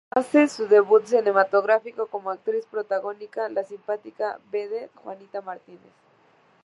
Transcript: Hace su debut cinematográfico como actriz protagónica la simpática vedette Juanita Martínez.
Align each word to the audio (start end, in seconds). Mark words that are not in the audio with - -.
Hace 0.09 0.47
su 0.47 0.67
debut 0.67 1.05
cinematográfico 1.05 2.07
como 2.07 2.31
actriz 2.31 2.65
protagónica 2.65 3.47
la 3.49 3.63
simpática 3.63 4.39
vedette 4.51 4.89
Juanita 4.95 5.41
Martínez. 5.41 5.93